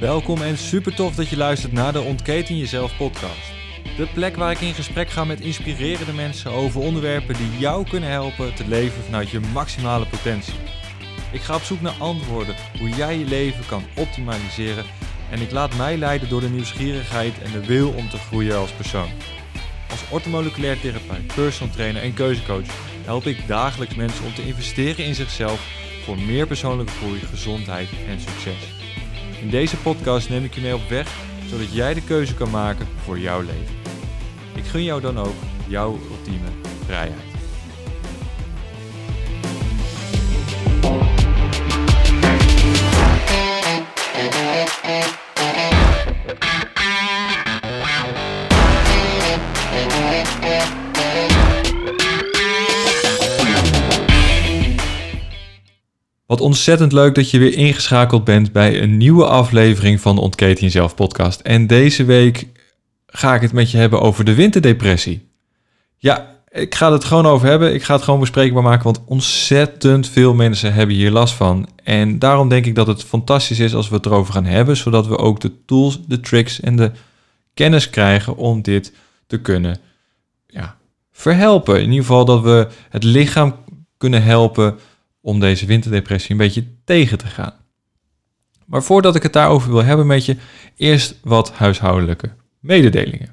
[0.00, 3.52] Welkom en super tof dat je luistert naar de Ontketen Jezelf podcast.
[3.96, 8.10] De plek waar ik in gesprek ga met inspirerende mensen over onderwerpen die jou kunnen
[8.10, 10.54] helpen te leven vanuit je maximale potentie.
[11.32, 14.84] Ik ga op zoek naar antwoorden hoe jij je leven kan optimaliseren
[15.34, 18.72] en ik laat mij leiden door de nieuwsgierigheid en de wil om te groeien als
[18.72, 19.08] persoon.
[19.90, 22.66] Als ortomoleculair therapeut, personal trainer en keuzecoach
[23.04, 25.66] help ik dagelijks mensen om te investeren in zichzelf
[26.04, 28.74] voor meer persoonlijke groei, gezondheid en succes.
[29.40, 31.08] In deze podcast neem ik je mee op weg
[31.48, 33.76] zodat jij de keuze kan maken voor jouw leven.
[34.54, 36.48] Ik gun jou dan ook jouw ultieme
[36.84, 37.33] vrijheid.
[56.34, 60.64] Wat ontzettend leuk dat je weer ingeschakeld bent bij een nieuwe aflevering van de Ontketen
[60.64, 61.40] Jezelf podcast.
[61.40, 62.46] En deze week
[63.06, 65.28] ga ik het met je hebben over de winterdepressie.
[65.96, 67.74] Ja, ik ga het gewoon over hebben.
[67.74, 71.68] Ik ga het gewoon bespreekbaar maken, want ontzettend veel mensen hebben hier last van.
[71.82, 75.06] En daarom denk ik dat het fantastisch is als we het erover gaan hebben, zodat
[75.06, 76.90] we ook de tools, de tricks en de
[77.54, 78.92] kennis krijgen om dit
[79.26, 79.78] te kunnen
[80.46, 80.76] ja,
[81.12, 81.76] verhelpen.
[81.76, 83.54] In ieder geval dat we het lichaam
[83.96, 84.78] kunnen helpen
[85.24, 87.54] om deze winterdepressie een beetje tegen te gaan.
[88.66, 90.36] Maar voordat ik het daarover wil hebben met je,
[90.76, 92.30] eerst wat huishoudelijke
[92.60, 93.28] mededelingen.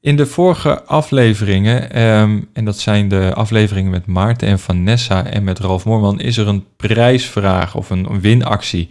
[0.00, 5.44] In de vorige afleveringen, ehm, en dat zijn de afleveringen met Maarten en Vanessa en
[5.44, 8.88] met Ralf Moorman, is er een prijsvraag of een, winactie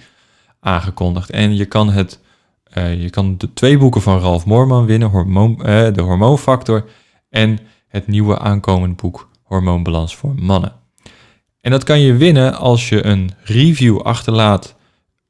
[0.60, 1.30] aangekondigd.
[1.30, 2.20] En je kan, het,
[2.78, 6.86] uh, je kan de twee boeken van Ralf Moorman winnen, hormoon, uh, de Hormoonfactor
[7.30, 10.83] en het nieuwe aankomend boek Hormoonbalans voor Mannen.
[11.64, 14.76] En dat kan je winnen als je een review achterlaat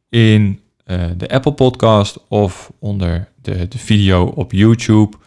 [0.10, 5.18] in uh, de Apple Podcast of onder de, de video op YouTube.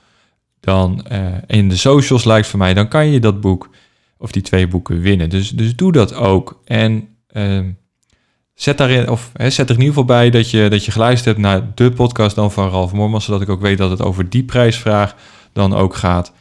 [0.61, 3.71] Dan uh, in de socials lijkt voor mij, dan kan je dat boek
[4.19, 5.28] of die twee boeken winnen.
[5.28, 6.61] Dus, dus doe dat ook.
[6.65, 7.61] En uh,
[8.55, 11.37] zet, daarin, of, he, zet er in ieder geval bij dat je, dat je geluisterd
[11.37, 14.31] hebt naar de podcast dan van Ralf Mormans, zodat ik ook weet dat het over
[14.31, 15.17] die prijsvraag
[15.53, 16.33] dan ook gaat.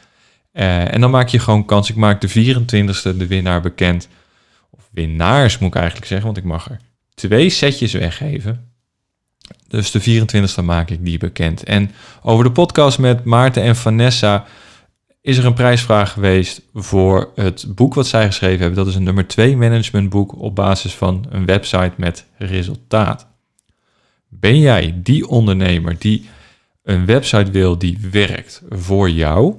[0.53, 1.90] Uh, en dan maak je gewoon kans.
[1.90, 4.08] Ik maak de 24e de winnaar bekend
[4.95, 6.79] winnaars, moet ik eigenlijk zeggen, want ik mag er
[7.13, 8.69] twee setjes weggeven.
[9.67, 11.63] Dus de 24e maak ik die bekend.
[11.63, 11.91] En
[12.22, 14.45] over de podcast met Maarten en Vanessa
[15.22, 18.78] is er een prijsvraag geweest voor het boek wat zij geschreven hebben.
[18.78, 23.28] Dat is een nummer 2 managementboek op basis van een website met resultaat.
[24.29, 26.29] Ben jij die ondernemer die
[26.84, 29.55] een website wil die werkt voor jou,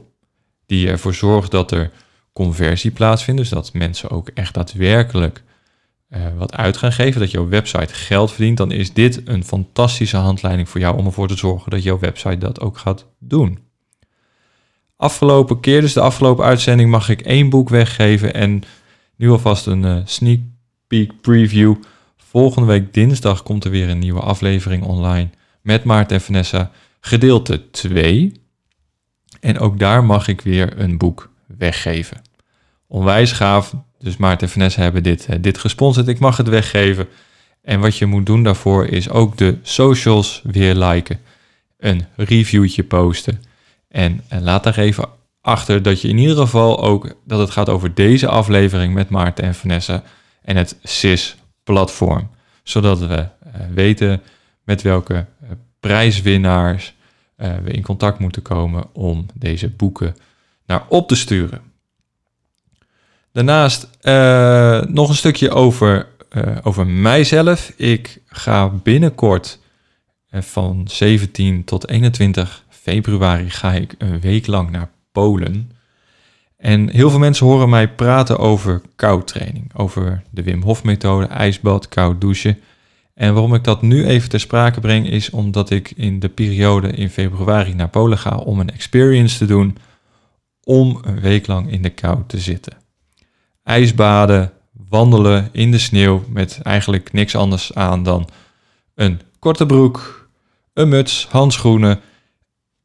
[0.67, 1.91] die ervoor zorgt dat er
[2.37, 3.41] conversie plaatsvindt.
[3.41, 5.43] Dus dat mensen ook echt daadwerkelijk
[6.11, 10.17] uh, wat uit gaan geven, dat jouw website geld verdient, dan is dit een fantastische
[10.17, 13.59] handleiding voor jou om ervoor te zorgen dat jouw website dat ook gaat doen.
[14.97, 18.63] Afgelopen keer, dus de afgelopen uitzending, mag ik één boek weggeven en
[19.17, 20.41] nu alvast een uh, sneak
[20.87, 21.75] peek preview.
[22.17, 25.31] Volgende week dinsdag komt er weer een nieuwe aflevering online
[25.63, 26.71] met Maarten en Vanessa,
[27.01, 28.33] gedeelte 2.
[29.41, 32.26] En ook daar mag ik weer een boek weggeven.
[32.89, 33.75] Onwijs gaaf.
[33.99, 36.09] Dus Maarten en Vanessa hebben dit, eh, dit gesponsord.
[36.09, 37.09] Ik mag het weggeven.
[37.63, 41.21] En wat je moet doen daarvoor is ook de socials weer liken.
[41.79, 43.43] Een reviewtje posten.
[43.89, 45.09] En, laat daar even
[45.41, 49.45] achter dat je in ieder geval ook dat het gaat over deze aflevering met Maarten
[49.45, 50.03] en Vanessa
[50.43, 52.31] en het SIS-platform.
[52.63, 53.29] Zodat we uh,
[53.75, 54.23] weten
[54.65, 56.95] met welke uh, prijswinnaars
[57.37, 60.17] we in contact moeten komen om deze boeken
[60.67, 61.61] naar op te sturen.
[63.37, 67.73] Daarnaast uh, nog een stukje over, uh, over mijzelf.
[67.77, 69.59] Ik ga binnenkort
[70.31, 75.71] uh, van 17 tot 21 februari ga ik een week lang naar Polen.
[76.57, 81.89] En heel veel mensen horen mij praten over koudtraining, over de Wim Hof methode, ijsbad,
[81.89, 82.59] koud douchen.
[83.15, 86.89] En waarom ik dat nu even ter sprake breng is omdat ik in de periode
[86.89, 89.77] in februari naar Polen ga om een experience te doen
[90.65, 92.85] om een week lang in de kou te zitten.
[93.67, 94.53] Ijsbaden,
[94.89, 98.29] wandelen in de sneeuw met eigenlijk niks anders aan dan
[98.95, 100.29] een korte broek,
[100.73, 102.01] een muts, handschoenen,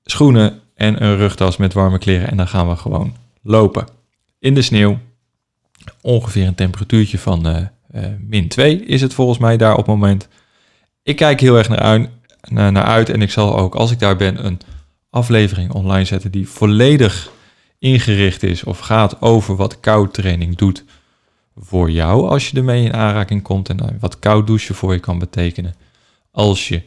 [0.03, 2.29] schoenen en een rugtas met warme kleren.
[2.29, 3.87] En dan gaan we gewoon lopen
[4.39, 4.99] in de sneeuw.
[6.01, 7.57] Ongeveer een temperatuurtje van uh,
[7.91, 10.27] uh, min 2 is het volgens mij daar op het moment.
[11.03, 12.09] Ik kijk heel erg naar, uit,
[12.49, 14.59] naar uit en ik zal ook als ik daar ben een
[15.09, 17.31] aflevering online zetten die volledig
[17.81, 20.83] ingericht is of gaat over wat koud training doet
[21.57, 25.19] voor jou als je ermee in aanraking komt en wat koud douchen voor je kan
[25.19, 25.75] betekenen
[26.31, 26.81] als je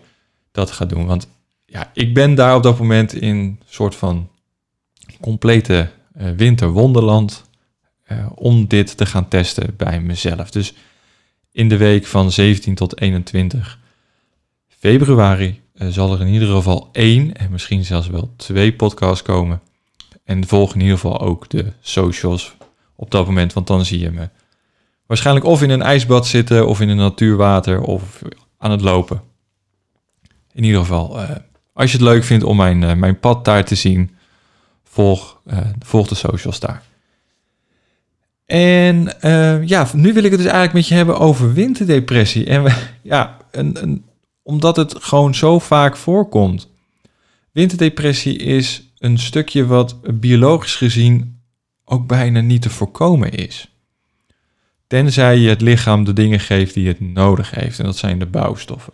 [0.53, 1.07] dat gaat doen.
[1.07, 1.29] Want
[1.67, 4.29] ja, ik ben daar op dat moment in een soort van
[5.21, 7.45] complete uh, winterwonderland
[8.09, 10.51] uh, om dit te gaan testen bij mezelf.
[10.51, 10.75] Dus
[11.53, 13.79] in de week van 17 tot 21
[14.69, 19.61] februari uh, zal er in ieder geval één en misschien zelfs wel twee podcasts komen.
[20.25, 22.57] En volg in ieder geval ook de socials
[22.97, 24.29] op dat moment, want dan zie je me
[25.07, 28.23] waarschijnlijk of in een ijsbad zitten of in een natuurwater of
[28.59, 29.23] aan het lopen.
[30.53, 31.31] In ieder geval, uh,
[31.73, 34.17] als je het leuk vindt om mijn, uh, mijn pad daar te zien,
[34.85, 36.83] volg, uh, volg de socials daar.
[38.47, 39.13] En
[39.67, 42.47] ja, nu wil ik het dus eigenlijk met je hebben over winterdepressie.
[42.47, 44.05] En ja, een, een,
[44.43, 46.69] omdat het gewoon zo vaak voorkomt.
[47.53, 51.41] Winterdepressie is een stukje wat biologisch gezien
[51.85, 53.69] ook bijna niet te voorkomen is.
[54.87, 57.79] Tenzij je het lichaam de dingen geeft die het nodig heeft.
[57.79, 58.93] En dat zijn de bouwstoffen.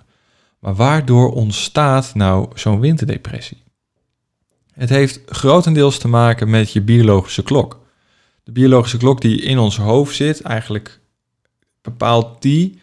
[0.59, 3.63] Maar waardoor ontstaat nou zo'n winterdepressie?
[4.73, 7.81] Het heeft grotendeels te maken met je biologische klok.
[8.45, 11.01] De biologische klok die in ons hoofd zit, eigenlijk
[11.83, 12.83] bepaalt die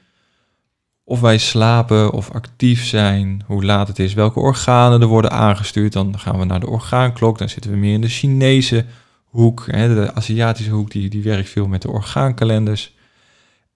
[1.10, 5.94] of wij slapen of actief zijn, hoe laat het is, welke organen er worden aangestuurd.
[5.94, 8.86] Dan gaan we naar de orgaanklok, dan zitten we meer in de Chinese
[9.24, 9.66] hoek.
[9.72, 12.96] Hè, de Aziatische hoek die, die werkt veel met de orgaankalenders.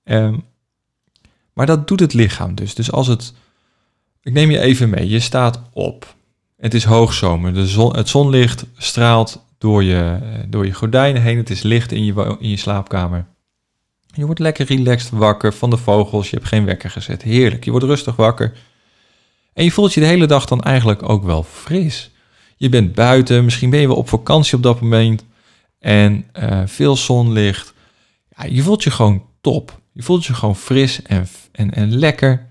[0.04, 0.44] Um,
[1.54, 2.76] maar dat doet het lichaam dus.
[2.76, 3.34] Dus als het
[4.22, 5.10] ik neem je even mee.
[5.10, 6.16] Je staat op.
[6.58, 7.54] Het is hoogzomer.
[7.54, 11.38] De zon, het zonlicht straalt door je, door je gordijnen heen.
[11.38, 13.26] Het is licht in je, in je slaapkamer.
[14.14, 16.30] Je wordt lekker relaxed wakker van de vogels.
[16.30, 17.22] Je hebt geen wekker gezet.
[17.22, 17.66] Heerlijk.
[17.66, 18.54] Je wordt rustig wakker.
[19.54, 22.12] En je voelt je de hele dag dan eigenlijk ook wel fris.
[22.58, 23.44] Je bent buiten.
[23.44, 25.24] Misschien ben je wel op vakantie op dat moment.
[25.80, 27.74] En uh, veel zonlicht.
[28.38, 29.80] Ja, je voelt je gewoon top.
[29.92, 32.50] Je voelt je gewoon fris en, en, en lekker.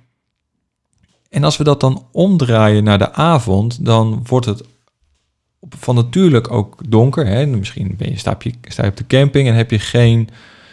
[1.29, 4.63] En als we dat dan omdraaien naar de avond, dan wordt het
[5.69, 7.27] van natuurlijk ook donker.
[7.27, 7.47] Hè?
[7.47, 10.29] Misschien ben je, sta, sta je op de camping en heb je geen,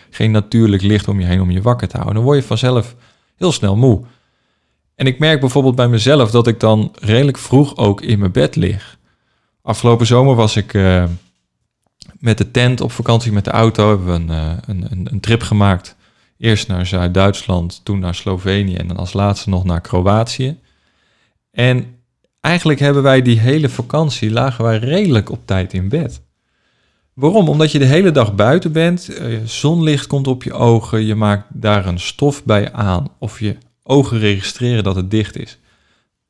[0.09, 2.15] geen natuurlijk licht om je heen om je wakker te houden.
[2.15, 2.95] Dan word je vanzelf
[3.35, 4.03] heel snel moe.
[4.95, 8.55] En ik merk bijvoorbeeld bij mezelf dat ik dan redelijk vroeg ook in mijn bed
[8.55, 8.97] lig.
[9.61, 11.03] Afgelopen zomer was ik uh,
[12.19, 14.03] met de tent op vakantie met de auto.
[14.03, 15.95] We een, uh, een, een, een trip gemaakt
[16.37, 20.59] Eerst naar Zuid-Duitsland, toen naar Slovenië en dan als laatste nog naar Kroatië.
[21.51, 22.01] En
[22.39, 26.21] eigenlijk hebben wij die hele vakantie, lagen wij redelijk op tijd in bed.
[27.17, 27.49] Waarom?
[27.49, 31.45] Omdat je de hele dag buiten bent, eh, zonlicht komt op je ogen, je maakt
[31.49, 35.59] daar een stof bij aan of je ogen registreren dat het dicht is.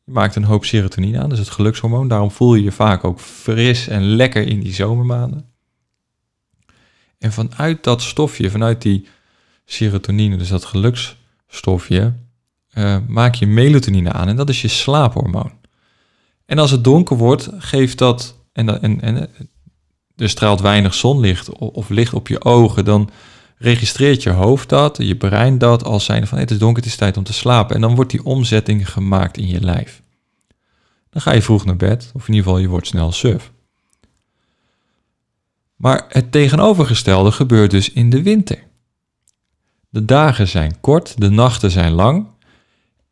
[0.03, 2.07] Je maakt een hoop serotonine aan, dus het gelukshormoon.
[2.07, 5.45] Daarom voel je je vaak ook fris en lekker in die zomermaanden.
[7.17, 9.07] En vanuit dat stofje, vanuit die
[9.65, 12.13] serotonine, dus dat geluksstofje,
[12.77, 15.51] uh, maak je melatonine aan en dat is je slaaphormoon.
[16.45, 19.29] En als het donker wordt, geeft dat, en, en, en
[20.17, 23.09] er straalt weinig zonlicht of licht op je ogen, dan
[23.57, 26.97] registreert je hoofd dat, je brein dat als zijnde van het is donker, het is
[26.97, 27.75] tijd om te slapen.
[27.75, 30.01] En dan wordt die omzetting gemaakt in je lijf.
[31.09, 33.51] Dan ga je vroeg naar bed, of in ieder geval je wordt snel suf.
[35.75, 38.63] Maar het tegenovergestelde gebeurt dus in de winter.
[39.89, 42.27] De dagen zijn kort, de nachten zijn lang.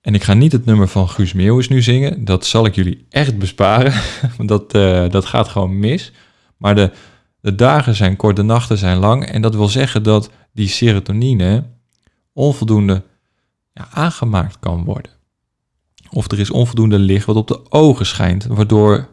[0.01, 2.25] En ik ga niet het nummer van Guus Meeuwis nu zingen.
[2.25, 3.93] Dat zal ik jullie echt besparen.
[4.37, 6.11] Want dat, uh, dat gaat gewoon mis.
[6.65, 6.91] Maar de,
[7.41, 9.25] de dagen zijn kort, de nachten zijn lang.
[9.25, 11.63] En dat wil zeggen dat die serotonine
[12.33, 13.03] onvoldoende
[13.73, 15.11] ja, aangemaakt kan worden.
[16.09, 19.09] Of er is onvoldoende licht wat op de ogen schijnt, waardoor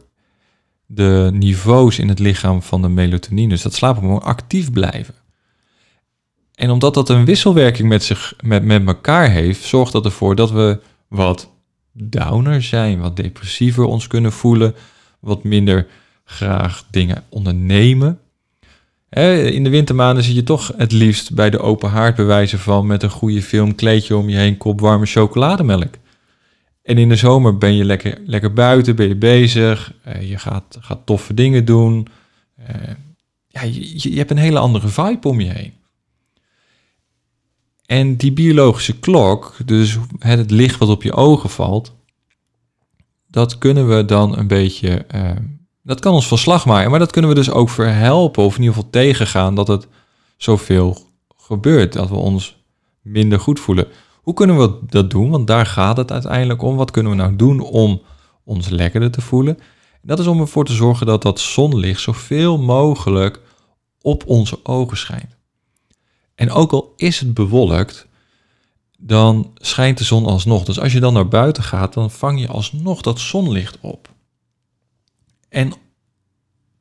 [0.87, 5.15] de niveaus in het lichaam van de melatonine, dus dat slaaphormoon, actief blijven.
[6.55, 10.51] En omdat dat een wisselwerking met, zich, met, met elkaar heeft, zorgt dat ervoor dat
[10.51, 11.51] we wat
[11.93, 14.75] downer zijn, wat depressiever ons kunnen voelen,
[15.21, 15.87] wat minder
[16.33, 18.21] graag dingen ondernemen.
[19.11, 23.03] In de wintermaanden zie je toch het liefst bij de open haard bewijzen van met
[23.03, 25.95] een goede film, kleedje om je heen, kop warme chocolademelk.
[26.83, 30.77] En in de zomer ben je lekker, lekker buiten, ben je bezig, eh, je gaat,
[30.81, 32.09] gaat toffe dingen doen.
[32.57, 32.75] Eh,
[33.49, 35.73] ja, je, je hebt een hele andere vibe om je heen.
[37.87, 41.95] En die biologische klok, dus het licht wat op je ogen valt,
[43.27, 45.31] dat kunnen we dan een beetje, uh,
[45.83, 48.61] dat kan ons van slag maken, maar dat kunnen we dus ook verhelpen of in
[48.61, 49.89] ieder geval tegengaan dat het
[50.37, 50.99] zoveel
[51.37, 52.57] gebeurt, dat we ons
[53.01, 53.87] minder goed voelen.
[54.23, 55.31] Hoe kunnen we dat doen?
[55.31, 56.77] Want daar gaat het uiteindelijk om.
[56.77, 58.03] Wat kunnen we nou doen om
[58.45, 59.59] ons lekkerder te voelen?
[60.03, 63.41] dat is om ervoor te zorgen dat dat zonlicht zoveel mogelijk
[64.01, 65.37] op onze ogen schijnt.
[66.35, 68.07] En ook al is het bewolkt,
[68.99, 70.65] dan schijnt de zon alsnog.
[70.65, 74.12] Dus als je dan naar buiten gaat, dan vang je alsnog dat zonlicht op.
[75.53, 75.73] En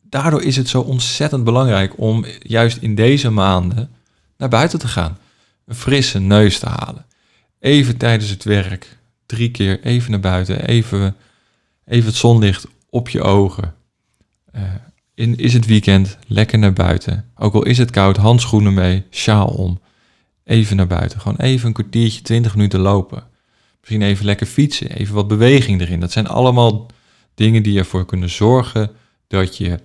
[0.02, 3.90] daardoor is het zo ontzettend belangrijk om juist in deze maanden
[4.38, 5.18] naar buiten te gaan.
[5.66, 7.06] Een frisse neus te halen.
[7.60, 11.16] Even tijdens het werk, drie keer even naar buiten, even,
[11.86, 13.74] even het zonlicht op je ogen.
[14.56, 14.62] Uh,
[15.14, 17.26] in, is het weekend, lekker naar buiten.
[17.36, 19.80] Ook al is het koud, handschoenen mee, sjaal om.
[20.44, 21.20] Even naar buiten.
[21.20, 23.24] Gewoon even een kwartiertje, twintig minuten lopen.
[23.80, 26.00] Misschien even lekker fietsen, even wat beweging erin.
[26.00, 26.88] Dat zijn allemaal
[27.36, 28.92] dingen die ervoor kunnen zorgen
[29.28, 29.80] dat je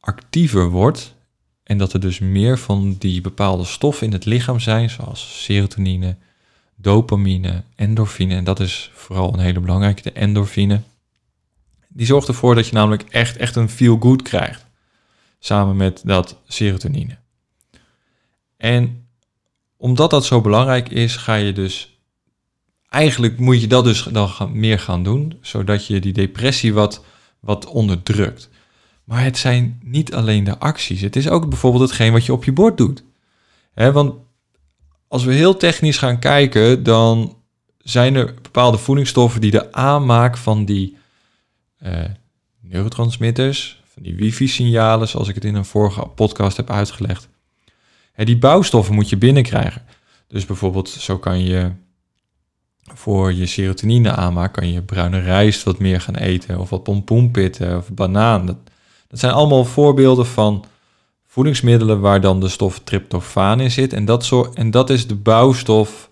[0.00, 1.14] actiever wordt
[1.62, 6.16] en dat er dus meer van die bepaalde stoffen in het lichaam zijn, zoals serotonine,
[6.76, 8.34] dopamine, endorfine.
[8.34, 10.80] En dat is vooral een hele belangrijke, de endorfine.
[11.88, 14.66] Die zorgt ervoor dat je namelijk echt, echt een feel-good krijgt.
[15.38, 17.16] Samen met dat serotonine.
[18.56, 19.08] En
[19.76, 21.99] omdat dat zo belangrijk is, ga je dus...
[22.90, 27.04] Eigenlijk moet je dat dus dan meer gaan doen, zodat je die depressie wat,
[27.40, 28.48] wat onderdrukt.
[29.04, 31.00] Maar het zijn niet alleen de acties.
[31.00, 33.04] Het is ook bijvoorbeeld hetgeen wat je op je bord doet.
[33.74, 34.14] want
[35.08, 37.36] als we heel technisch gaan kijken, dan
[37.78, 40.96] zijn er bepaalde voedingsstoffen die de aanmaak van die
[41.82, 42.04] uh,
[42.60, 47.28] neurotransmitters, van die wifi-signalen, zoals ik het in een vorige podcast heb uitgelegd.
[48.14, 49.84] Die bouwstoffen moet je binnenkrijgen.
[50.28, 51.72] Dus bijvoorbeeld, zo kan je
[52.94, 57.76] voor je serotonine aanmaak, kan je bruine rijst wat meer gaan eten, of wat pompoenpitten,
[57.76, 58.46] of banaan.
[58.46, 58.56] Dat,
[59.08, 60.64] dat zijn allemaal voorbeelden van
[61.26, 63.92] voedingsmiddelen waar dan de stof tryptofaan in zit.
[63.92, 66.10] En dat, soort, en dat is de bouwstof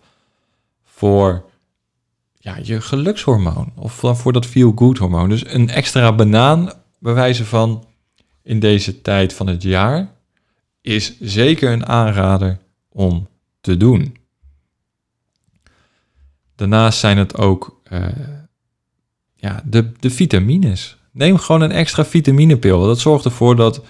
[0.84, 1.44] voor
[2.38, 5.28] ja, je gelukshormoon of voor dat feel-good hormoon.
[5.28, 7.84] Dus een extra banaan, bij wijze van
[8.42, 10.10] in deze tijd van het jaar,
[10.80, 12.58] is zeker een aanrader
[12.88, 13.28] om
[13.60, 14.16] te doen.
[16.58, 18.06] Daarnaast zijn het ook uh,
[19.34, 20.96] ja, de, de vitamines.
[21.12, 22.86] Neem gewoon een extra vitaminepil.
[22.86, 23.84] Dat zorgt ervoor dat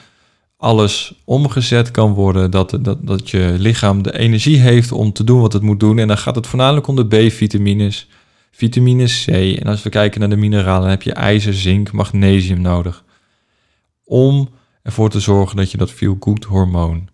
[0.57, 2.51] alles omgezet kan worden.
[2.51, 5.99] Dat, dat, dat je lichaam de energie heeft om te doen wat het moet doen.
[5.99, 8.09] En dan gaat het voornamelijk om de B-vitamines,
[8.51, 9.27] vitamine C.
[9.61, 13.05] En als we kijken naar de mineralen, dan heb je ijzer, zink, magnesium nodig.
[14.05, 14.49] Om
[14.83, 17.09] ervoor te zorgen dat je dat feel-good hormoon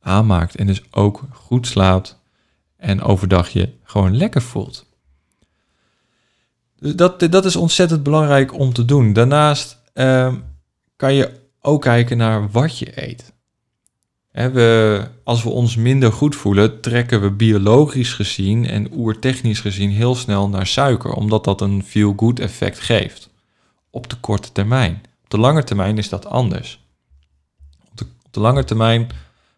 [0.00, 0.56] aanmaakt.
[0.56, 2.19] En dus ook goed slaapt
[2.80, 4.86] en overdag je gewoon lekker voelt.
[6.78, 9.12] Dus dat, dat is ontzettend belangrijk om te doen.
[9.12, 10.34] Daarnaast ehm,
[10.96, 13.32] kan je ook kijken naar wat je eet.
[14.30, 20.14] we, als we ons minder goed voelen, trekken we biologisch gezien en oertechnisch gezien heel
[20.14, 23.30] snel naar suiker, omdat dat een feel-good effect geeft.
[23.90, 25.02] Op de korte termijn.
[25.24, 26.84] Op de lange termijn is dat anders.
[27.90, 29.08] Op de, op de lange termijn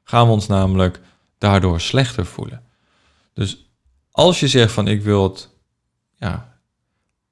[0.05, 1.01] gaan we ons namelijk
[1.39, 2.63] daardoor slechter voelen.
[3.35, 3.71] Dus
[4.11, 5.49] als je zegt van ik wil het
[6.19, 6.59] ja,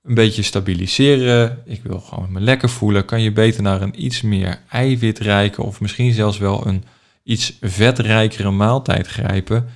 [0.02, 4.20] een beetje stabiliseren, ik wil gewoon me lekker voelen, kan je beter naar een iets
[4.20, 6.84] meer eiwitrijke of misschien zelfs wel een
[7.22, 9.68] iets vetrijkere maaltijd grijpen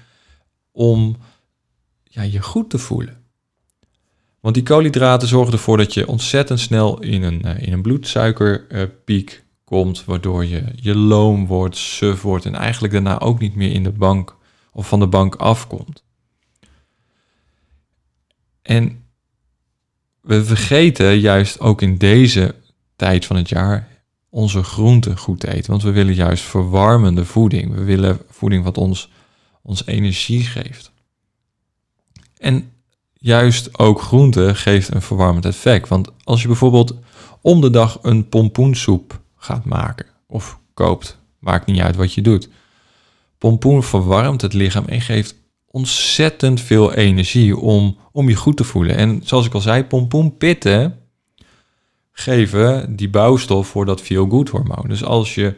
[0.72, 1.16] om
[2.02, 3.22] ja, je goed te voelen.
[4.40, 9.44] Want die koolhydraten zorgen ervoor dat je ontzettend snel in een, uh, in een bloedsuikerpiek
[9.64, 13.82] komt, waardoor je, je loom wordt, suf wordt en eigenlijk daarna ook niet meer in
[13.82, 14.36] de bank
[14.72, 16.04] of van de bank afkomt.
[18.64, 19.04] En
[20.20, 22.54] we vergeten juist ook in deze
[22.96, 23.88] tijd van het jaar
[24.28, 25.70] onze groenten goed te eten.
[25.70, 27.74] Want we willen juist verwarmende voeding.
[27.74, 29.10] We willen voeding wat ons,
[29.62, 30.92] ons energie geeft.
[32.38, 32.72] En
[33.12, 35.88] juist ook groente geeft een verwarmend effect.
[35.88, 36.94] Want als je bijvoorbeeld
[37.40, 42.48] om de dag een pompoensoep gaat maken of koopt, maakt niet uit wat je doet.
[43.38, 45.42] Pompoen verwarmt het lichaam en geeft
[45.74, 48.96] ontzettend veel energie om, om je goed te voelen.
[48.96, 50.98] En zoals ik al zei, pompoenpitten
[52.12, 54.84] geven die bouwstof voor dat feel-good hormoon.
[54.88, 55.54] Dus als je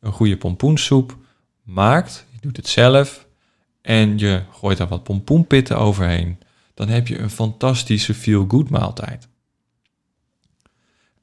[0.00, 1.16] een goede pompoensoep
[1.62, 3.26] maakt, je doet het zelf
[3.82, 6.38] en je gooit daar wat pompoenpitten overheen,
[6.74, 9.28] dan heb je een fantastische feel-good maaltijd.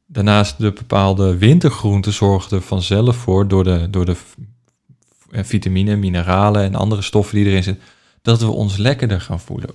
[0.05, 4.15] Daarnaast de bepaalde wintergroenten zorgen er vanzelf voor door de, door de
[5.31, 7.83] vitamine, mineralen en andere stoffen die erin zitten,
[8.27, 9.69] dat we ons lekkerder gaan voelen.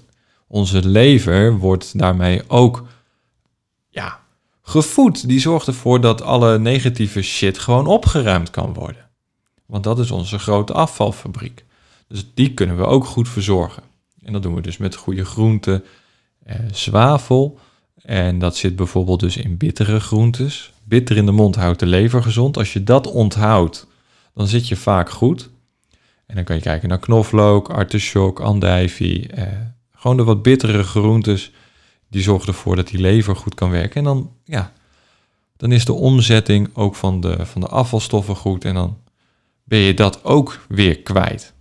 [0.46, 2.86] Onze lever wordt daarmee ook
[3.88, 4.20] ja,
[4.62, 5.28] gevoed.
[5.28, 9.08] Die zorgt ervoor dat alle negatieve shit gewoon opgeruimd kan worden.
[9.66, 11.64] Want dat is onze grote afvalfabriek.
[12.08, 13.82] Dus die kunnen we ook goed verzorgen.
[14.22, 15.84] En dat doen we dus met goede groenten,
[16.44, 17.58] eh, zwavel.
[18.02, 20.72] En dat zit bijvoorbeeld dus in bittere groentes.
[20.84, 22.56] Bitter in de mond houdt de lever gezond.
[22.56, 23.86] Als je dat onthoudt,
[24.34, 25.50] dan zit je vaak goed.
[26.32, 29.28] En dan kan je kijken naar knoflook, artichok, andijvie.
[29.28, 29.46] Eh,
[29.94, 31.52] gewoon de wat bittere groentes.
[32.10, 33.96] Die zorgen ervoor dat die lever goed kan werken.
[33.96, 34.72] En dan, ja,
[35.56, 38.64] dan is de omzetting ook van de, van de afvalstoffen goed.
[38.64, 38.98] En dan
[39.64, 41.52] ben je dat ook weer kwijt.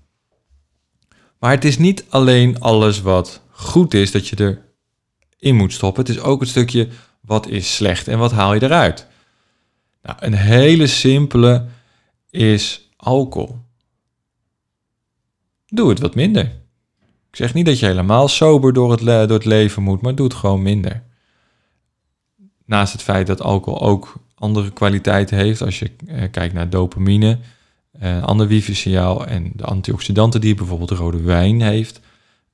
[1.39, 4.59] Maar het is niet alleen alles wat goed is dat je
[5.39, 6.05] erin moet stoppen.
[6.05, 6.87] Het is ook het stukje
[7.21, 9.07] wat is slecht en wat haal je eruit.
[10.01, 11.65] Nou, een hele simpele
[12.29, 13.60] is alcohol.
[15.73, 16.43] Doe het wat minder.
[17.29, 20.27] Ik zeg niet dat je helemaal sober door het, door het leven moet, maar doe
[20.27, 21.03] het gewoon minder.
[22.65, 27.39] Naast het feit dat alcohol ook andere kwaliteiten heeft, als je eh, kijkt naar dopamine,
[28.01, 31.99] uh, ander wifi-signaal en de antioxidanten die bijvoorbeeld rode wijn heeft,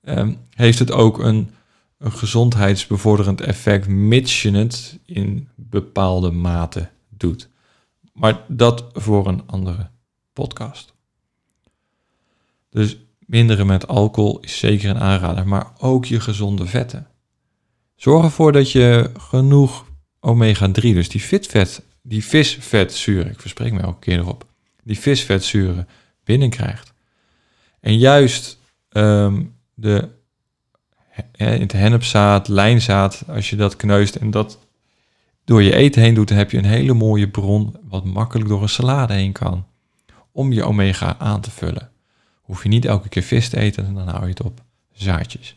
[0.04, 1.50] ehm, heeft het ook een,
[1.98, 7.50] een gezondheidsbevorderend effect, mits je het in bepaalde mate doet.
[8.14, 9.90] Maar dat voor een andere
[10.34, 10.94] podcast.
[12.70, 17.08] Dus minderen met alcohol is zeker een aanrader, maar ook je gezonde vetten.
[17.96, 19.86] Zorg ervoor dat je genoeg
[20.20, 24.46] omega-3, dus die fitvet, die visvetzuren, ik verspreek me elke keer erop,
[24.84, 25.88] die visvetzuren
[26.24, 26.94] binnenkrijgt.
[27.80, 30.10] En juist um, de,
[31.32, 34.60] het hennepzaad, lijnzaad, als je dat kneust en dat
[35.44, 38.62] door je eten heen doet, dan heb je een hele mooie bron wat makkelijk door
[38.62, 39.66] een salade heen kan.
[40.32, 41.90] Om je omega aan te vullen.
[42.48, 44.62] Hoef je niet elke keer vis te eten en dan hou je het op
[44.94, 45.56] zaadjes.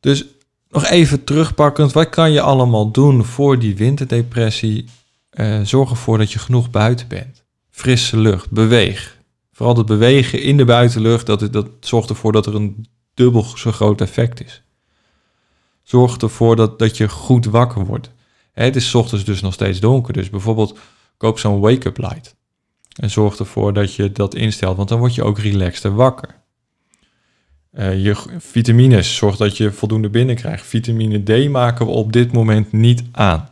[0.00, 0.24] Dus
[0.68, 4.84] nog even terugpakkend, wat kan je allemaal doen voor die winterdepressie?
[5.30, 7.42] Uh, zorg ervoor dat je genoeg buiten bent.
[7.70, 9.18] Frisse lucht, beweeg.
[9.52, 13.72] Vooral het bewegen in de buitenlucht, dat, dat zorgt ervoor dat er een dubbel zo
[13.72, 14.62] groot effect is.
[15.82, 18.10] Zorg ervoor dat, dat je goed wakker wordt.
[18.52, 20.78] Het is ochtends dus nog steeds donker, dus bijvoorbeeld
[21.16, 22.34] koop zo'n wake-up light.
[22.94, 26.42] En zorg ervoor dat je dat instelt, want dan word je ook relaxter wakker.
[27.72, 30.66] Uh, je vitamines, zorg dat je voldoende binnenkrijgt.
[30.66, 33.48] Vitamine D maken we op dit moment niet aan.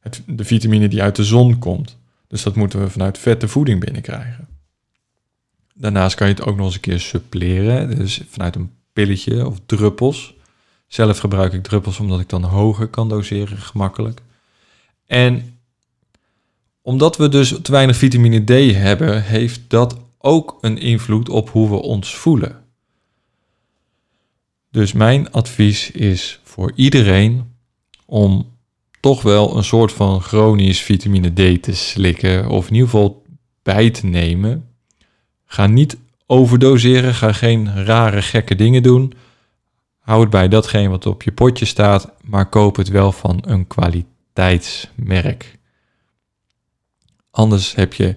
[0.00, 1.98] Het, de vitamine die uit de zon komt.
[2.26, 4.48] Dus dat moeten we vanuit vette voeding binnenkrijgen.
[5.74, 7.96] Daarnaast kan je het ook nog eens een keer suppleren.
[7.96, 10.34] Dus vanuit een pilletje of druppels.
[10.86, 14.20] Zelf gebruik ik druppels omdat ik dan hoger kan doseren, gemakkelijk.
[15.06, 15.51] En
[16.82, 21.68] omdat we dus te weinig vitamine D hebben, heeft dat ook een invloed op hoe
[21.68, 22.64] we ons voelen.
[24.70, 27.52] Dus mijn advies is voor iedereen
[28.06, 28.50] om
[29.00, 33.22] toch wel een soort van chronisch vitamine D te slikken of in ieder geval
[33.62, 34.68] bij te nemen.
[35.44, 39.12] Ga niet overdoseren, ga geen rare gekke dingen doen.
[39.98, 43.66] Hou het bij datgene wat op je potje staat, maar koop het wel van een
[43.66, 45.58] kwaliteitsmerk.
[47.32, 48.16] Anders heb je,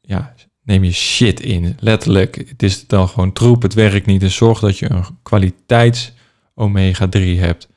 [0.00, 1.76] ja, neem je shit in.
[1.80, 4.20] Letterlijk, het is dan gewoon troep, het werkt niet.
[4.20, 6.12] Dus zorg dat je een kwaliteits
[6.54, 7.68] omega-3 hebt.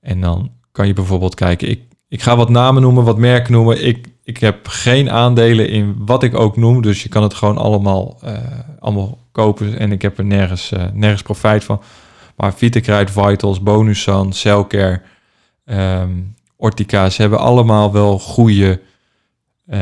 [0.00, 3.84] En dan kan je bijvoorbeeld kijken, ik, ik ga wat namen noemen, wat merken noemen.
[3.84, 7.56] Ik, ik heb geen aandelen in wat ik ook noem, dus je kan het gewoon
[7.58, 8.32] allemaal, uh,
[8.78, 9.78] allemaal kopen.
[9.78, 11.80] En ik heb er nergens, uh, nergens profijt van.
[12.36, 15.00] Maar Vitakruid, Vitals, Bonusan, Cellcare,
[15.64, 18.80] um, Ortica, ze hebben allemaal wel goede
[19.70, 19.80] uh,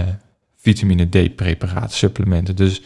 [0.57, 2.57] vitamine D-preparaten, supplementen.
[2.57, 2.83] Dus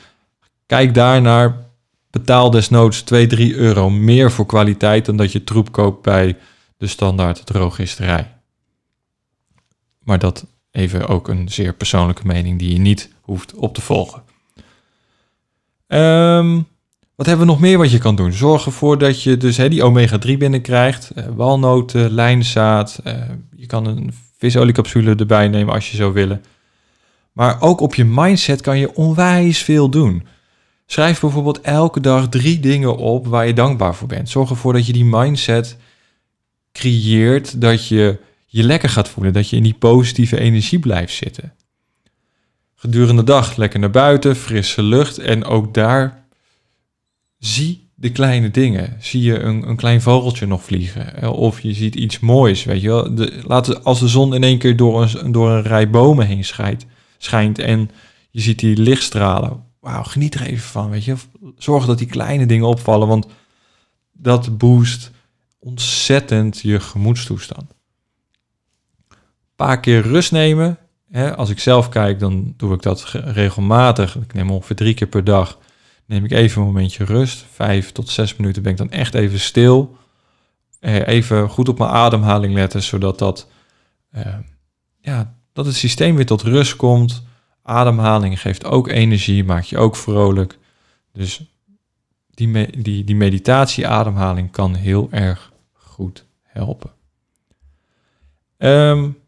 [0.67, 1.69] kijk daar naar.
[2.11, 6.37] Betaal desnoods 2, 3 euro meer voor kwaliteit dan dat je troep koopt bij
[6.77, 8.33] de standaard drogisterij.
[10.03, 14.23] Maar dat even ook een zeer persoonlijke mening die je niet hoeft op te volgen.
[15.87, 16.67] Um,
[17.15, 18.33] wat hebben we nog meer wat je kan doen?
[18.33, 21.11] Zorg ervoor dat je dus die omega-3 binnenkrijgt.
[21.15, 23.01] Uh, walnoten, lijnzaad.
[23.05, 23.15] Uh,
[23.57, 26.45] je kan een visoliecapsule erbij nemen als je zou willen.
[27.33, 30.27] Maar ook op je mindset kan je onwijs veel doen.
[30.87, 34.29] Schrijf bijvoorbeeld elke dag drie dingen op waar je dankbaar voor bent.
[34.29, 35.77] Zorg ervoor dat je die mindset
[36.73, 41.53] creëert, dat je je lekker gaat voelen, dat je in die positieve energie blijft zitten.
[42.75, 46.25] Gedurende de dag lekker naar buiten, frisse lucht en ook daar
[47.39, 48.97] zie de kleine dingen.
[49.01, 52.89] Zie je een, een klein vogeltje nog vliegen of je ziet iets moois, weet je
[52.89, 53.15] wel.
[53.15, 53.43] De,
[53.83, 56.87] als de zon in één keer door een, door een rij bomen heen schijnt,
[57.23, 57.91] schijnt en
[58.31, 59.65] je ziet die lichtstralen.
[59.81, 61.15] Wauw, geniet er even van, weet je.
[61.57, 63.27] Zorg dat die kleine dingen opvallen, want
[64.13, 65.11] dat boost
[65.59, 67.71] ontzettend je gemoedstoestand.
[69.11, 69.17] Een
[69.57, 70.79] paar keer rust nemen.
[71.11, 74.17] Hè, als ik zelf kijk, dan doe ik dat regelmatig.
[74.17, 75.59] Ik neem ongeveer drie keer per dag.
[76.07, 77.45] Neem ik even een momentje rust.
[77.53, 79.99] Vijf tot zes minuten ben ik dan echt even stil.
[80.81, 83.49] eh, even goed op mijn ademhaling letten, zodat dat,
[84.11, 84.35] eh,
[85.01, 87.23] ja, dat het systeem weer tot rust komt.
[87.63, 90.59] Ademhaling geeft ook energie, maakt je ook vrolijk.
[91.13, 91.43] Dus
[92.31, 96.91] die, die, die meditatie-ademhaling kan heel erg goed helpen.
[98.59, 99.19] Um,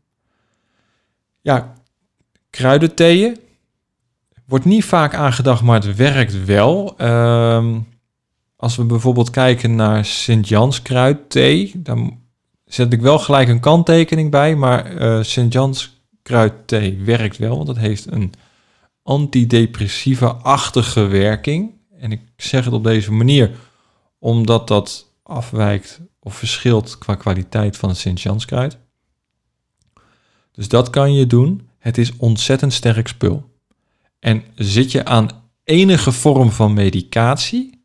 [1.41, 1.75] ja,
[2.51, 3.39] kruidentheeën.
[4.47, 6.95] Wordt niet vaak aangedacht, maar het werkt wel.
[7.01, 7.89] Um,
[8.57, 12.21] als we bijvoorbeeld kijken naar Sint-Jans kruidthee, dan
[12.65, 17.79] zet ik wel gelijk een kanttekening bij, maar uh, Sint-Jans kruidthee werkt wel, want het
[17.79, 18.33] heeft een
[19.03, 21.73] antidepressieve-achtige werking.
[21.99, 23.51] En ik zeg het op deze manier
[24.19, 28.79] omdat dat afwijkt of verschilt qua kwaliteit van het Sint-Jans kruid.
[30.53, 31.69] Dus dat kan je doen.
[31.79, 33.51] Het is ontzettend sterk spul.
[34.19, 35.29] En zit je aan
[35.65, 37.85] enige vorm van medicatie,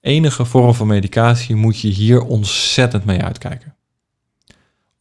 [0.00, 3.76] enige vorm van medicatie moet je hier ontzettend mee uitkijken.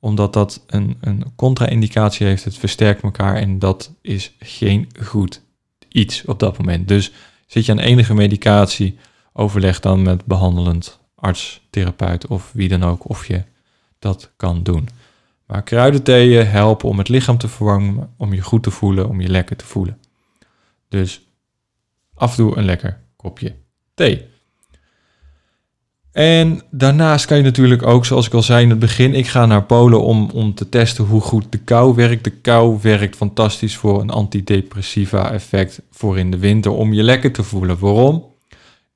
[0.03, 5.41] Omdat dat een, een contra-indicatie heeft, het versterkt elkaar en dat is geen goed
[5.87, 6.87] iets op dat moment.
[6.87, 7.11] Dus
[7.47, 8.97] zit je aan enige medicatie,
[9.33, 13.43] overleg dan met behandelend arts, therapeut of wie dan ook of je
[13.99, 14.89] dat kan doen.
[15.45, 19.29] Maar kruidentheeën helpen om het lichaam te verwarmen, om je goed te voelen, om je
[19.29, 19.97] lekker te voelen.
[20.89, 21.21] Dus
[22.13, 23.55] af een lekker kopje
[23.93, 24.25] thee.
[26.13, 29.45] En daarnaast kan je natuurlijk ook, zoals ik al zei in het begin, ik ga
[29.45, 32.23] naar Polen om, om te testen hoe goed de kou werkt.
[32.23, 37.31] De kou werkt fantastisch voor een antidepressiva effect voor in de winter, om je lekker
[37.31, 37.79] te voelen.
[37.79, 38.25] Waarom?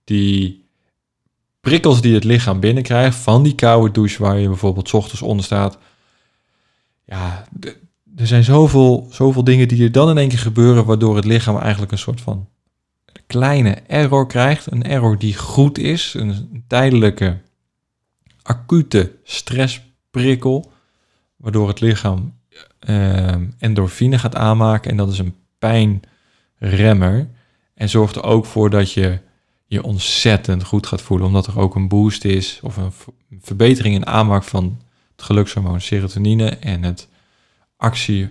[0.03, 0.65] Die
[1.61, 5.77] prikkels die het lichaam binnenkrijgt van die koude douche waar je bijvoorbeeld ochtends onder staat.
[7.05, 7.47] Ja,
[8.15, 11.57] er zijn zoveel, zoveel dingen die er dan in één keer gebeuren, waardoor het lichaam
[11.57, 12.47] eigenlijk een soort van
[13.27, 14.71] kleine error krijgt.
[14.71, 17.37] Een error die goed is, een tijdelijke
[18.41, 20.71] acute stressprikkel,
[21.35, 22.33] waardoor het lichaam
[22.89, 24.91] uh, endorfine gaat aanmaken.
[24.91, 27.29] En dat is een pijnremmer.
[27.73, 29.19] En zorgt er ook voor dat je
[29.65, 32.91] je ontzettend goed gaat voelen, omdat er ook een boost is of een
[33.41, 34.81] verbetering in aanmaak van
[35.15, 37.07] het gelukshormoon serotonine en het
[37.77, 38.29] actie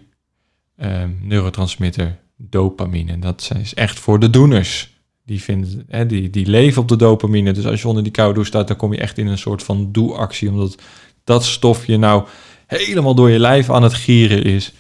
[0.77, 3.19] ehm, neurotransmitter dopamine.
[3.19, 4.95] Dat is echt voor de doeners.
[5.25, 7.53] Die, vinden, hè, die, die leven op de dopamine.
[7.53, 9.63] Dus als je onder die koude douche staat, dan kom je echt in een soort
[9.63, 10.51] van doe-actie.
[10.51, 10.83] Omdat
[11.25, 12.27] dat stofje nou
[12.67, 14.73] helemaal door je lijf aan het gieren is.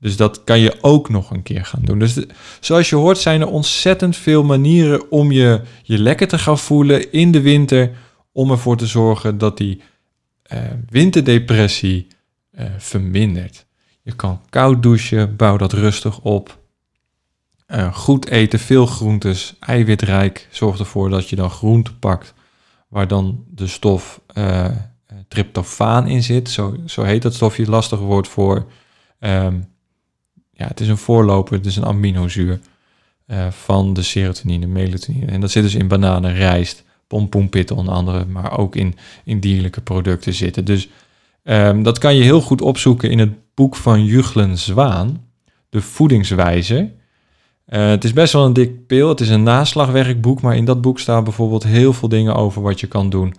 [0.00, 1.98] Dus dat kan je ook nog een keer gaan doen.
[1.98, 2.18] Dus
[2.60, 7.12] zoals je hoort zijn er ontzettend veel manieren om je, je lekker te gaan voelen
[7.12, 7.90] in de winter.
[8.32, 9.80] Om ervoor te zorgen dat die
[10.52, 12.06] uh, winterdepressie
[12.58, 13.66] uh, vermindert.
[14.08, 16.58] Je kan koud douchen, bouw dat rustig op.
[17.66, 20.48] Uh, goed eten, veel groentes, eiwitrijk.
[20.50, 22.34] Zorg ervoor dat je dan groente pakt
[22.88, 24.66] waar dan de stof uh,
[25.28, 26.50] tryptofaan in zit.
[26.50, 28.66] Zo, zo heet dat stofje, lastig woord voor.
[29.20, 29.68] Um,
[30.52, 32.60] ja, het is een voorloper, het is een aminozuur
[33.26, 35.26] uh, van de serotonine, melatonine.
[35.26, 38.94] En dat zit dus in bananen, rijst, pompoenpitten onder andere, maar ook in,
[39.24, 40.64] in dierlijke producten zitten.
[40.64, 40.88] Dus
[41.42, 45.24] um, dat kan je heel goed opzoeken in het boek van Juglen Zwaan,
[45.68, 46.80] De Voedingswijzer.
[46.80, 49.08] Uh, het is best wel een dik pil.
[49.08, 52.80] Het is een naslagwerkboek, maar in dat boek staan bijvoorbeeld heel veel dingen over wat
[52.80, 53.34] je kan doen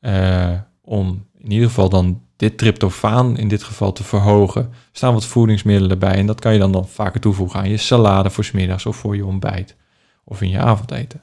[0.00, 0.50] uh,
[0.84, 4.62] om in ieder geval dan dit tryptofaan in dit geval te verhogen.
[4.62, 7.76] Er staan wat voedingsmiddelen bij en dat kan je dan, dan vaker toevoegen aan je
[7.76, 9.76] salade voor smiddags of voor je ontbijt
[10.24, 11.22] of in je avondeten.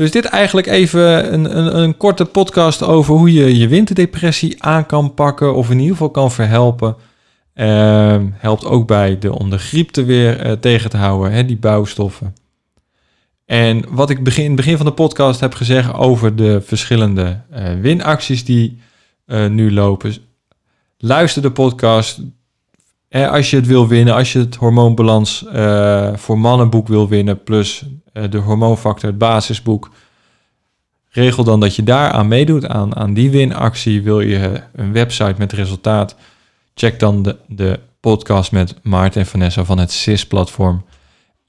[0.00, 4.86] Dus dit eigenlijk even een, een, een korte podcast over hoe je je winterdepressie aan
[4.86, 6.96] kan pakken of in ieder geval kan verhelpen.
[7.54, 12.34] Uh, helpt ook bij de om griepte weer uh, tegen te houden, hè, die bouwstoffen.
[13.46, 17.40] En wat ik begin, in het begin van de podcast heb gezegd over de verschillende
[17.52, 18.78] uh, winacties die
[19.26, 20.14] uh, nu lopen.
[20.98, 22.20] Luister de podcast.
[23.10, 25.44] Als je het wil winnen, als je het hormoonbalans
[26.14, 27.84] voor mannenboek wil winnen, plus
[28.30, 29.90] de hormoonfactor, het basisboek.
[31.10, 34.02] Regel dan dat je daar aan meedoet, aan, aan die winactie.
[34.02, 36.16] Wil je een website met resultaat?
[36.74, 40.84] Check dan de, de podcast met Maarten en Vanessa van het CIS-platform.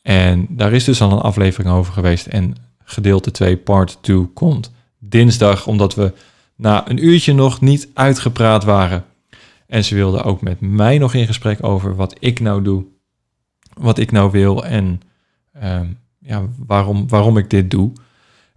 [0.01, 2.27] En daar is dus al een aflevering over geweest.
[2.27, 6.13] En gedeelte 2, part 2, komt dinsdag, omdat we
[6.55, 9.05] na een uurtje nog niet uitgepraat waren.
[9.71, 12.85] En ze wilden ook met mij nog in gesprek over wat ik nou doe,
[13.73, 15.01] wat ik nou wil en
[15.63, 15.79] uh,
[16.19, 17.91] ja, waarom, waarom ik dit doe.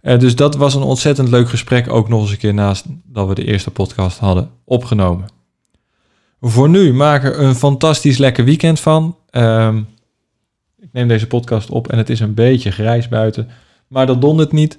[0.01, 3.27] Uh, dus dat was een ontzettend leuk gesprek, ook nog eens een keer naast dat
[3.27, 5.27] we de eerste podcast hadden opgenomen.
[6.41, 9.17] Voor nu maak er een fantastisch lekker weekend van.
[9.31, 9.75] Uh,
[10.79, 13.49] ik neem deze podcast op en het is een beetje grijs buiten,
[13.87, 14.77] maar dat dondert niet.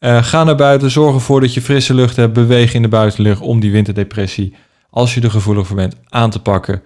[0.00, 2.32] Uh, ga naar buiten, zorg ervoor dat je frisse lucht hebt.
[2.32, 4.54] Beweeg in de buitenlucht om die winterdepressie,
[4.92, 6.82] als je er gevoelig voor bent, aan te pakken.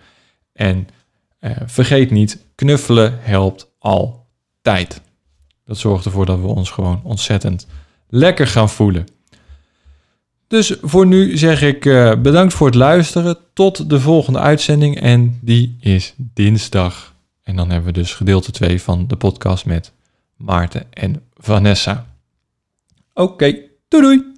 [0.52, 0.88] En
[1.40, 5.00] uh, vergeet niet, knuffelen helpt altijd.
[5.64, 7.66] Dat zorgt ervoor dat we ons gewoon ontzettend
[8.08, 9.06] lekker gaan voelen.
[10.46, 13.38] Dus voor nu zeg ik uh, bedankt voor het luisteren.
[13.52, 15.00] Tot de volgende uitzending.
[15.00, 17.14] En die is dinsdag.
[17.42, 19.92] En dan hebben we dus gedeelte 2 van de podcast met
[20.36, 22.06] Maarten en Vanessa.
[23.14, 24.35] Oké, doei doei!